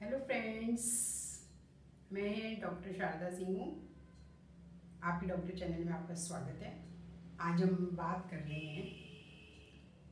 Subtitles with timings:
[0.00, 0.86] Hello friends
[2.12, 3.68] मैं doctor Sharda Singh हूँ।
[5.02, 6.72] आपके डॉक्टर चैनल में आपका स्वागत है।
[7.40, 8.84] आज हम बात कर रहे हैं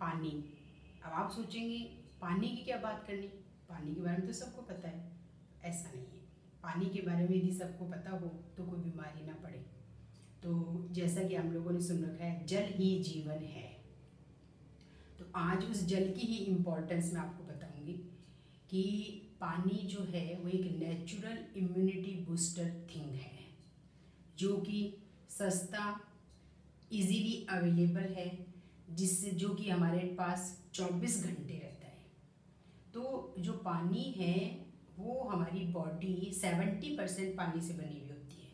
[0.00, 0.30] पानी।
[1.04, 1.78] अब आप सोचेंगे,
[2.20, 3.26] पानी की क्या बात करनी?
[3.68, 5.18] पानी के बारे में तो सबको पता है।
[5.64, 6.20] ऐसा नहीं है।
[6.62, 9.64] पानी के बारे में यदि सबको पता हो तो कोई बीमारी ना पड़े।
[10.42, 13.68] तो जैसा कि हम लोगों ने सुन रखा है, जल ही जीवन है।
[15.18, 17.94] तो आज उस जल की ही इम्पोर्टेंस मैं आपको बताऊँगी
[18.70, 23.46] कि पानी जो है, वो एक नेचुरल इम्यूनिटी बूस्टर थिंग है,
[24.38, 24.96] जो कि
[25.30, 26.00] सस्ता
[26.92, 28.46] इजीली अवेलेबल है,
[28.90, 32.06] जिससे जो कि हमारे पास 24 घंटे रहता है।
[32.94, 34.66] तो जो पानी है,
[34.98, 38.50] वो हमारी बॉडी 70 परसेंट पानी से बनी हुई होती है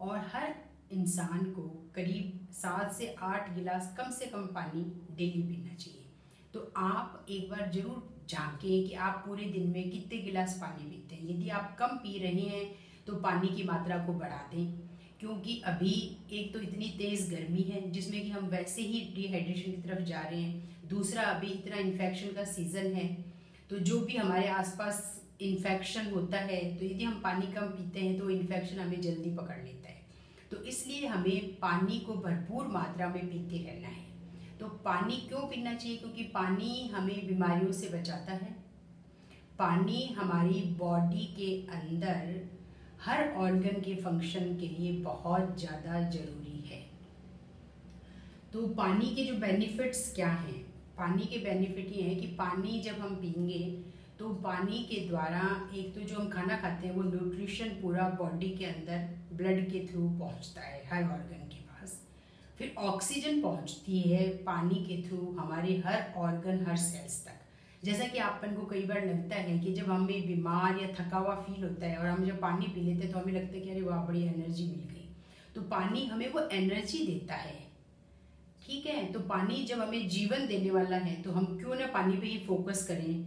[0.00, 0.54] और हर
[0.92, 1.62] इंसान को
[1.94, 4.82] करीब सात से आठ गिलास कम से कम पानी
[5.16, 6.06] डेली पीना चाहिए।
[6.54, 11.14] तो आप एक बार ज़रूर झांकें कि आप पूरे दिन में कितने गिलास पानी पीते
[11.14, 11.28] हैं?
[11.30, 12.64] यदि आप कम पी रहे हैं
[13.06, 14.66] तो पानी की मात्रा को बढ़ा दें।
[15.20, 15.94] क्योंकि अभी
[16.32, 20.20] एक तो इतनी तेज़ गर्मी है, जिसमें कि हम वैसे ही डिहाइड्रेशन की तरफ़ जा
[20.20, 23.08] रहे हैं। दूसरा, अभी इतना इन्फेक्शन का सीज़न है
[23.70, 24.96] तो जो भी हमारे आसपास
[25.40, 29.56] इन्फेक्शन होता है तो यदि हम पानी कम पीते हैं तो इन्फेक्शन हमें जल्दी पकड़
[29.56, 29.98] लेता है।
[30.50, 34.09] तो इसलिए हमें पानी को भरपूर मात्रा में पीते रहना है।
[34.60, 35.96] तो पानी क्यों पीना चाहिए?
[35.98, 38.54] क्योंकि पानी हमें बीमारियों से बचाता है।
[39.58, 42.48] पानी हमारी बॉडी के अंदर
[43.02, 46.80] हर ऑर्गन के फ़ंक्शन के लिए बहुत ज़्यादा ज़रूरी है।
[48.52, 50.60] तो पानी के जो बेनिफिट्स क्या हैं?
[50.98, 53.62] पानी के बेनिफिट ये हैं कि पानी जब हम पियेंगे
[54.18, 58.50] तो पानी के द्वारा एक तो जो हम खाना खाते हैं, वो न्यूट्रिशन पूरा बॉडी
[58.56, 61.59] के अंदर ब्लड के थ्रू पहुँचता है, हर ऑर्गन के
[62.60, 68.18] फिर ऑक्सीजन पहुँचती है पानी के थ्रू हमारे हर ऑर्गन हर सेल्स तक। जैसा कि
[68.18, 71.86] आपन को कई बार लगता है कि जब हमें बीमार या थका हुआ फील होता
[71.86, 74.04] है और हम जब पानी पी लेते हैं तो हमें लगता है कि अरे वाह,
[74.06, 75.08] बड़ी एनर्जी मिल गई।
[75.54, 77.58] तो पानी हमें वो एनर्जी देता है।
[78.66, 79.04] ठीक है?
[79.12, 82.38] तो पानी जब हमें जीवन देने वाला है तो हम क्यों ना पानी पे ही
[82.46, 83.24] फोकस करें?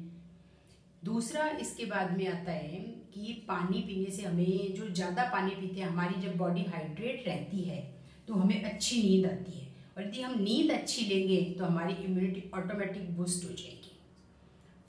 [1.03, 2.79] दूसरा इसके बाद में आता है
[3.13, 7.61] कि पानी पीने से हमें जो ज़्यादा पानी पीते हैं, हमारी जब बॉडी हाइड्रेट रहती
[7.61, 7.81] है
[8.27, 9.67] तो हमें अच्छी नींद आती है।
[9.97, 13.91] और यदि हम नींद अच्छी लेंगे तो हमारी इम्यूनिटी ऑटोमेटिक बूस्ट हो जाएगी।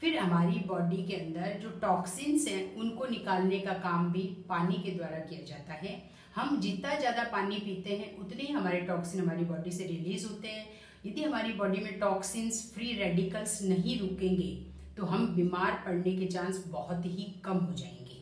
[0.00, 4.90] फिर हमारी बॉडी के अंदर जो टॉक्सिन्स हैं, उनको निकालने का काम भी पानी के
[4.90, 6.02] द्वारा किया जाता है।
[6.34, 10.48] हम जितना ज़्यादा पानी पीते हैं, उतने ही हमारे टॉक्सिन हमारी बॉडी से रिलीज़ होते
[10.48, 10.66] हैं।
[11.06, 14.52] यदि हमारी बॉडी में टॉक्सिन्स फ्री रेडिकल्स नहीं रुकेंगे
[14.96, 18.18] तो हम बीमार पड़ने के चांस बहुत ही कम हो जाएँगे।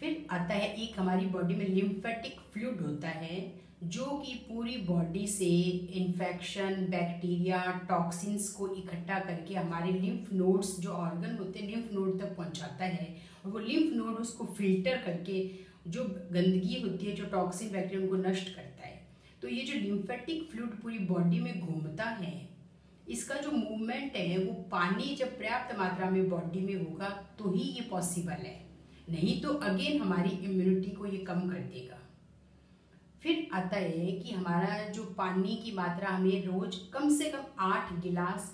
[0.00, 3.40] फिर आता है, एक हमारी बॉडी में लिम्फेटिक फ्लूड होता है
[3.84, 5.46] जो कि पूरी बॉडी से
[6.00, 12.20] इन्फेक्शन बैक्टीरिया टॉक्सिन्स को इकट्ठा करके हमारे लिम्फ नोड्स जो ऑर्गन होते हैं लिम्फ नोड
[12.20, 15.42] तक पहुंचाता है। और वो लिम्फ नोड उसको फ़िल्टर करके
[15.88, 19.00] जो गंदगी होती है, जो टॉक्सिन बैक्टीरिया उनको नष्ट करता है।
[19.42, 22.34] तो ये जो लिम्फेटिक फ्लूड पूरी बॉडी में घूमता है,
[23.08, 27.62] इसका जो मूवमेंट है, वो पानी जब पर्याप्त मात्रा में बॉडी में होगा तो ही
[27.62, 28.60] ये पॉसिबल है।
[29.10, 31.98] नहीं तो अगेन हमारी इम्यूनिटी को ये कम कर देगा।
[33.22, 37.92] फिर आता है कि हमारा जो पानी की मात्रा हमें रोज कम से कम आठ
[38.02, 38.50] गिलास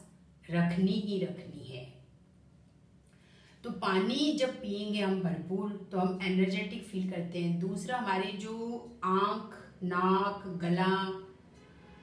[0.50, 1.86] रखनी ही रखनी है।
[3.64, 8.54] तो पानी जब पियेंगे हम भरपूर तो हम एनर्जेटिक फील करते हैं। दूसरा हमारे जो
[9.04, 10.94] आँख, नाक, गला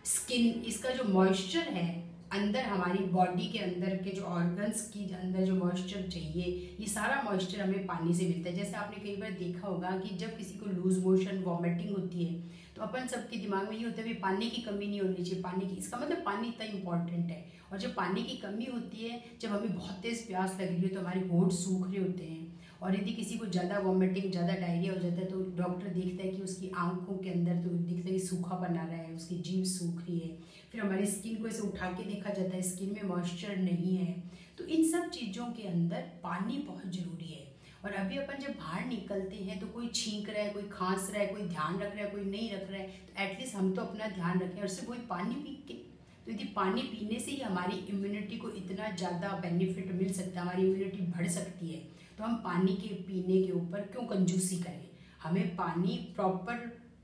[0.05, 1.87] स्किन इसका जो मॉइस्चर है
[2.31, 6.45] अंदर, हमारी बॉडी के अंदर के जो ऑर्गन्स की अंदर जो मॉइस्चर चाहिए,
[6.79, 10.15] ये सारा मॉइस्चर हमें पानी से मिलता है। जैसे आपने कई बार देखा होगा कि
[10.17, 14.01] जब किसी को लूज मोशन वॉमिटिंग होती है तो अपन सबके दिमाग में ये होता
[14.01, 17.29] है कि पानी की कमी नहीं होनी चाहिए, पानी की इसका मतलब पानी इतना इंपॉर्टेंट
[17.31, 20.81] है। और जब पानी की कमी होती है, जब हमें बहुत तेज़ प्यास लग रही
[20.81, 22.43] है तो हमारे होठ सूख रहे होते हैं।
[22.85, 26.29] और यदि किसी को ज़्यादा वॉमिटिंग ज़्यादा डायरिया हो जाता है तो डॉक्टर देखता है
[26.31, 29.63] कि उसकी आँखों के अंदर तो दिखता है कि सूखा बना रहा है, उसकी जीव
[29.67, 30.29] सूख रही है।
[30.71, 34.13] फिर हमारी स्किन को ऐसे उठा के देखा जाता है स्किन में मॉइस्चर नहीं है।
[34.57, 37.43] तो इन सब चीज़ों के अंदर पानी बहुत ज़रूरी है।
[37.85, 41.21] और अभी अपन जब बाहर निकलते हैं तो कोई छींक रहा है, कोई खांस रहा
[41.21, 43.81] है, कोई ध्यान रख रहा है, कोई नहीं रख रहा है तो एटलीस्ट हम तो
[43.81, 45.73] अपना ध्यान रखें और सिर्फ़ वही पानी पी के
[46.25, 50.41] तो यदि पानी पीने से ही हमारी इम्यूनिटी को इतना ज़्यादा बेनिफिट मिल सकता है,
[50.41, 51.79] हमारी इम्यूनिटी बढ़ सकती है।
[52.17, 54.85] तो हम पानी के पीने के ऊपर क्यों कंजूसी करें?
[55.23, 56.57] हमें पानी प्रॉपर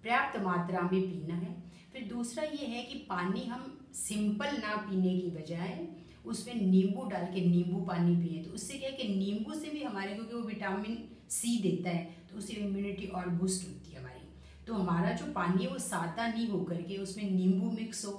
[0.03, 1.53] पर्याप्त मात्रा में पीना है।
[1.93, 5.87] फिर दूसरा ये है कि पानी हम सिंपल ना पीने की बजाय
[6.25, 9.83] उसमें नींबू डाल के नींबू पानी पिए। तो उससे क्या है कि नींबू से भी
[9.83, 10.97] हमारे, क्योंकि वो विटामिन
[11.29, 14.19] सी देता है तो उससे इम्यूनिटी और बूस्ट होती है हमारी।
[14.67, 18.11] तो हमारा जो पानी है वो सादा नहीं होकर के उसमें नींबू मिक्स हो।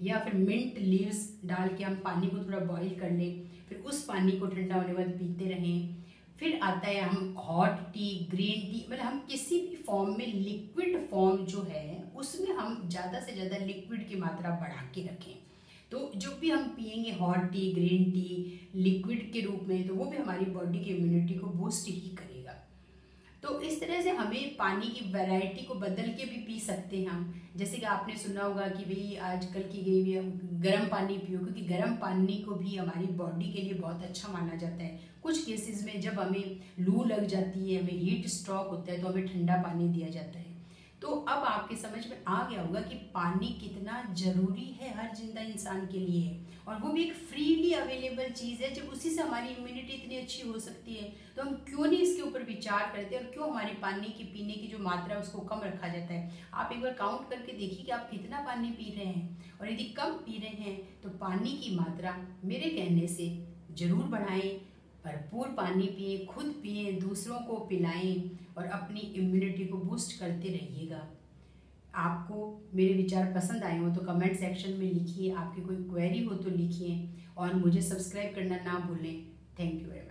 [0.00, 4.04] या फिर मिंट लीव्स डाल के हम पानी को थोड़ा बॉईल कर लें, फिर उस
[4.04, 5.96] पानी को ठंडा होने के बाद पीते रहें।
[6.38, 10.96] फिर आता है हम हॉट टी ग्रीन टी मतलब हम किसी भी फॉर्म में लिक्विड
[11.10, 15.34] फॉर्म जो है, उसमें हम ज़्यादा से ज़्यादा लिक्विड की मात्रा बढ़ा के रखें।
[15.92, 20.04] तो जो भी हम पियेंगे hot tea green tea liquid के रूप में तो वो
[20.04, 22.27] भी हमारी बॉडी की इम्यूनिटी को बूस्ट ही करेगा।
[23.42, 27.08] तो इस तरह से हमें पानी की वैरायटी को बदल के भी पी सकते हैं
[27.08, 30.30] हम। जैसे कि आपने सुना होगा कि भाई आजकल की गई हुई
[30.62, 34.56] गर्म पानी पियो, क्योंकि गर्म पानी को भी हमारी बॉडी के लिए बहुत अच्छा माना
[34.56, 38.92] जाता है। कुछ केसेस में जब हमें लू लग जाती है, हमें हीट स्ट्रोक होता
[38.92, 40.46] है तो हमें ठंडा पानी दिया जाता है।
[41.02, 45.40] तो अब आपके समझ में आ गया होगा कि पानी कितना ज़रूरी है हर ज़िंदा
[45.42, 46.38] इंसान के लिए।
[46.68, 50.48] और वो भी एक फ्रीली अवेलेबल चीज़ है, जब उसी से हमारी इम्यूनिटी इतनी अच्छी
[50.48, 54.08] हो सकती है तो हम क्यों नहीं इसके ऊपर विचार करते और क्यों हमारे पानी
[54.08, 56.30] की, पीने की जो मात्रा है, उसको कम रखा जाता है?
[56.54, 59.84] आप एक बार काउंट करके देखिए कि आप कितना पानी पी रहे हैं और यदि
[59.98, 63.28] कम पी रहे हैं तो पानी की मात्रा मेरे कहने से
[63.78, 64.50] ज़रूर बढ़ाएँ,
[65.04, 68.16] भरपूर पानी पिए, खुद पिए, दूसरों को पिलाएँ
[68.58, 71.06] और अपनी इम्यूनिटी को बूस्ट करते रहिएगा।
[71.98, 76.34] आपको मेरे विचार पसंद आए हों तो कमेंट सेक्शन में लिखिए, आपकी कोई क्वेरी हो
[76.34, 79.26] तो लिखिए और मुझे सब्सक्राइब करना ना भूलें।
[79.58, 80.07] Thank you very much